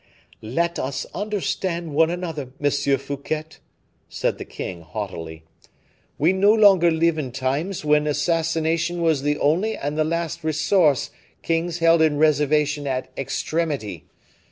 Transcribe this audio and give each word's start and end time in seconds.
"Let 0.41 0.79
us 0.79 1.05
understand 1.13 1.93
one 1.93 2.09
another, 2.09 2.53
Monsieur 2.59 2.97
Fouquet," 2.97 3.57
said 4.09 4.39
the 4.39 4.45
king, 4.45 4.81
haughtily. 4.81 5.43
"We 6.17 6.33
no 6.33 6.51
longer 6.53 6.89
live 6.89 7.19
in 7.19 7.31
times 7.31 7.85
when 7.85 8.07
assassination 8.07 9.03
was 9.03 9.21
the 9.21 9.37
only 9.37 9.77
and 9.77 9.99
the 9.99 10.03
last 10.03 10.43
resource 10.43 11.11
kings 11.43 11.77
held 11.77 12.01
in 12.01 12.17
reservation 12.17 12.87
at 12.87 13.11
extremity. 13.15 14.05